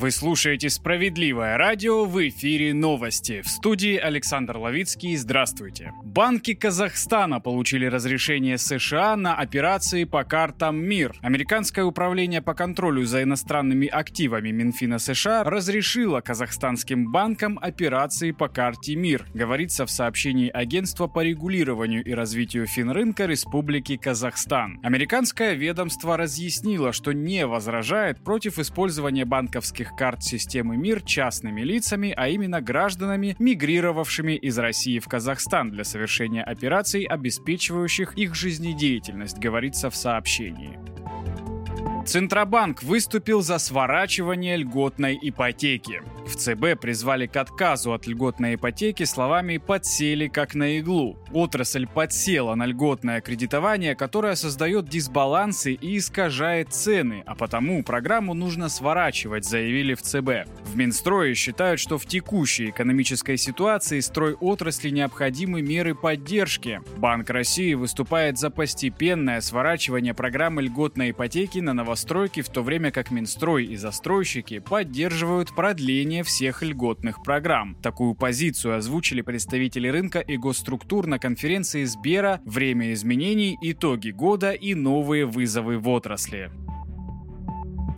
[0.00, 3.42] Вы слушаете «Справедливое радио» в эфире новости.
[3.42, 5.16] В студии Александр Ловицкий.
[5.16, 5.92] Здравствуйте.
[6.04, 11.16] Банки Казахстана получили разрешение США на операции по картам МИР.
[11.20, 18.94] Американское управление по контролю за иностранными активами Минфина США разрешило казахстанским банкам операции по карте
[18.94, 24.78] МИР, говорится в сообщении Агентства по регулированию и развитию финрынка Республики Казахстан.
[24.84, 32.28] Американское ведомство разъяснило, что не возражает против использования банковских карт системы МИР частными лицами, а
[32.28, 39.96] именно гражданами, мигрировавшими из России в Казахстан для совершения операций, обеспечивающих их жизнедеятельность, говорится в
[39.96, 40.78] сообщении.
[42.08, 46.00] Центробанк выступил за сворачивание льготной ипотеки.
[46.26, 51.18] В ЦБ призвали к отказу от льготной ипотеки словами «подсели как на иглу».
[51.32, 58.70] Отрасль подсела на льготное кредитование, которое создает дисбалансы и искажает цены, а потому программу нужно
[58.70, 60.48] сворачивать, заявили в ЦБ.
[60.64, 66.80] В Минстрое считают, что в текущей экономической ситуации строй отрасли необходимы меры поддержки.
[66.96, 73.10] Банк России выступает за постепенное сворачивание программы льготной ипотеки на новостройки, в то время как
[73.10, 77.76] Минстрой и застройщики поддерживают продление всех льготных программ.
[77.82, 83.58] Такую позицию озвучили представители рынка и госструктур на конференции Сбера «Время изменений.
[83.62, 86.67] Итоги года и новые вызовы в отрасли».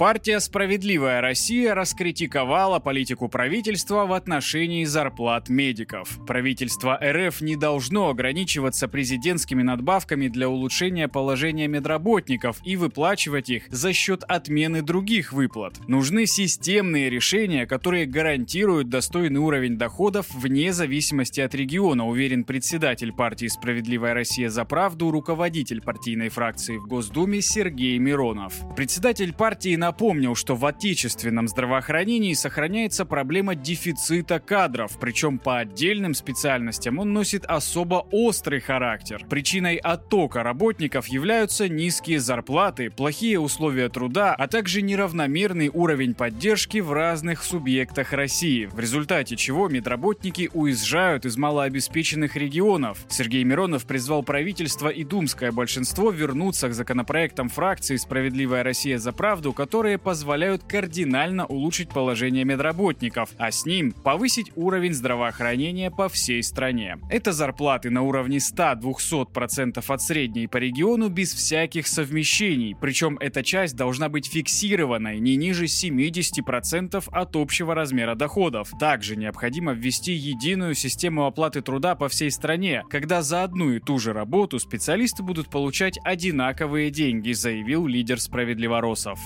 [0.00, 6.18] Партия «Справедливая Россия» раскритиковала политику правительства в отношении зарплат медиков.
[6.26, 13.92] Правительство РФ не должно ограничиваться президентскими надбавками для улучшения положения медработников и выплачивать их за
[13.92, 15.86] счет отмены других выплат.
[15.86, 23.48] Нужны системные решения, которые гарантируют достойный уровень доходов вне зависимости от региона, уверен председатель партии
[23.48, 28.54] «Справедливая Россия за правду», руководитель партийной фракции в Госдуме Сергей Миронов.
[28.74, 36.14] Председатель партии на напомнил, что в отечественном здравоохранении сохраняется проблема дефицита кадров, причем по отдельным
[36.14, 39.26] специальностям он носит особо острый характер.
[39.28, 46.92] Причиной оттока работников являются низкие зарплаты, плохие условия труда, а также неравномерный уровень поддержки в
[46.92, 52.98] разных субъектах России, в результате чего медработники уезжают из малообеспеченных регионов.
[53.08, 59.52] Сергей Миронов призвал правительство и думское большинство вернуться к законопроектам фракции «Справедливая Россия за правду»,
[59.52, 66.42] который которые позволяют кардинально улучшить положение медработников, а с ним повысить уровень здравоохранения по всей
[66.42, 66.98] стране.
[67.08, 73.74] Это зарплаты на уровне 100-200% от средней по региону без всяких совмещений, причем эта часть
[73.74, 78.72] должна быть фиксированной не ниже 70% от общего размера доходов.
[78.78, 83.98] Также необходимо ввести единую систему оплаты труда по всей стране, когда за одну и ту
[83.98, 89.18] же работу специалисты будут получать одинаковые деньги, заявил лидер справедливоросов.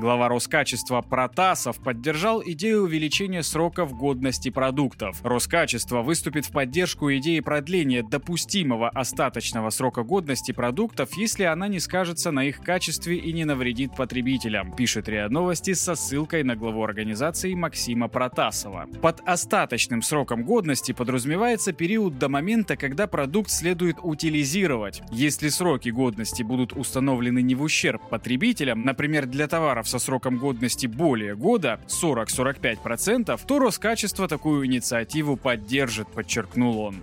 [0.00, 5.20] Глава Роскачества Протасов поддержал идею увеличения сроков годности продуктов.
[5.22, 12.30] Роскачество выступит в поддержку идеи продления допустимого остаточного срока годности продуктов, если она не скажется
[12.30, 17.52] на их качестве и не навредит потребителям, пишет РИА Новости со ссылкой на главу организации
[17.52, 18.86] Максима Протасова.
[19.02, 25.02] Под остаточным сроком годности подразумевается период до момента, когда продукт следует утилизировать.
[25.12, 30.86] Если сроки годности будут установлены не в ущерб потребителям, например, для товаров со сроком годности
[30.86, 37.02] более года 40-45%, то Роскачество такую инициативу поддержит, подчеркнул он.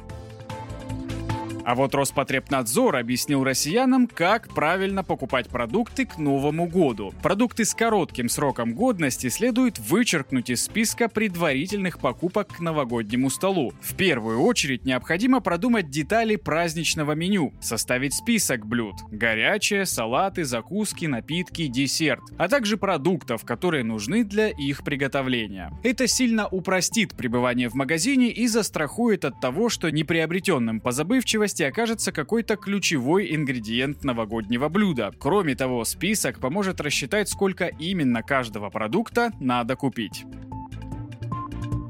[1.68, 7.14] А вот Роспотребнадзор объяснил россиянам, как правильно покупать продукты к Новому году.
[7.22, 13.74] Продукты с коротким сроком годности следует вычеркнуть из списка предварительных покупок к новогоднему столу.
[13.82, 21.68] В первую очередь необходимо продумать детали праздничного меню, составить список блюд– горячее, салаты, закуски, напитки,
[21.68, 25.74] десерт, а также продуктов, которые нужны для их приготовления.
[25.84, 31.64] Это сильно упростит пребывание в магазине и застрахует от того, что неприобретенным по забывчивости поблизости
[31.64, 35.12] окажется какой-то ключевой ингредиент новогоднего блюда.
[35.18, 40.26] Кроме того, список поможет рассчитать, сколько именно каждого продукта надо купить.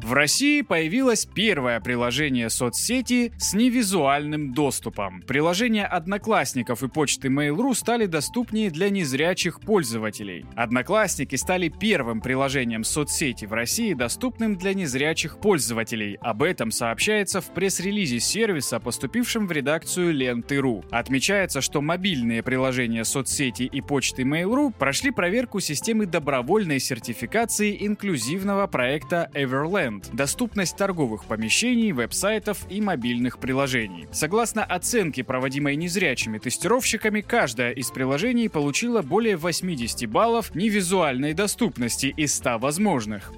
[0.07, 5.21] В России появилось первое приложение соцсети с невизуальным доступом.
[5.27, 10.45] Приложения Одноклассников и почты Mail.ru стали доступнее для незрячих пользователей.
[10.55, 16.17] Одноклассники стали первым приложением соцсети в России, доступным для незрячих пользователей.
[16.21, 20.85] Об этом сообщается в пресс-релизе сервиса, поступившем в редакцию Ленты.ру.
[20.89, 29.29] Отмечается, что мобильные приложения соцсети и почты Mail.ru прошли проверку системы добровольной сертификации инклюзивного проекта
[29.33, 34.07] Everland бренд, доступность торговых помещений, веб-сайтов и мобильных приложений.
[34.11, 42.35] Согласно оценке, проводимой незрячими тестировщиками, каждое из приложений получило более 80 баллов невизуальной доступности из
[42.35, 43.31] 100 возможных.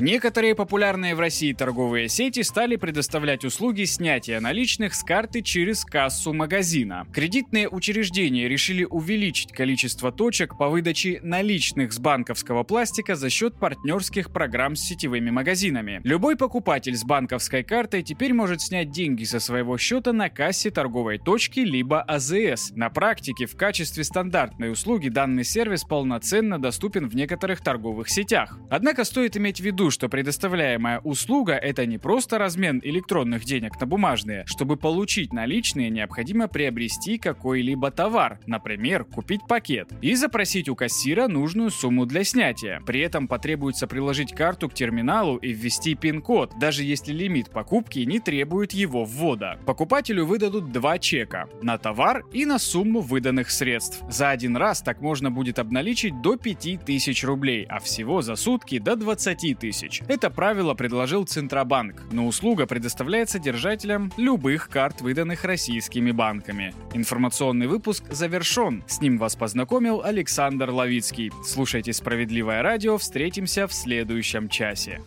[0.00, 6.32] Некоторые популярные в России торговые сети стали предоставлять услуги снятия наличных с карты через кассу
[6.32, 7.06] магазина.
[7.12, 14.32] Кредитные учреждения решили увеличить количество точек по выдаче наличных с банковского пластика за счет партнерских
[14.32, 16.00] программ с сетевыми магазинами.
[16.02, 21.18] Любой покупатель с банковской картой теперь может снять деньги со своего счета на кассе торговой
[21.18, 22.72] точки либо АЗС.
[22.72, 28.58] На практике в качестве стандартной услуги данный сервис полноценно доступен в некоторых торговых сетях.
[28.70, 33.78] Однако стоит иметь в виду, виду, что предоставляемая услуга– это не просто размен электронных денег
[33.80, 34.44] на бумажные.
[34.46, 41.70] Чтобы получить наличные, необходимо приобрести какой-либо товар, например, купить пакет, и запросить у кассира нужную
[41.70, 42.80] сумму для снятия.
[42.86, 48.20] При этом потребуется приложить карту к терминалу и ввести пин-код, даже если лимит покупки не
[48.20, 49.58] требует его ввода.
[49.66, 54.02] Покупателю выдадут два чека– на товар и на сумму выданных средств.
[54.08, 58.96] За один раз так можно будет обналичить до 5000 рублей, а всего за сутки до
[58.96, 60.02] 20 тысяч тысяч.
[60.08, 66.74] Это правило предложил Центробанк, но услуга предоставляется держателям любых карт, выданных российскими банками.
[66.92, 68.84] Информационный выпуск завершен.
[68.86, 71.32] С ним вас познакомил Александр Ловицкий.
[71.44, 75.00] Слушайте «Справедливое радио», встретимся в следующем часе.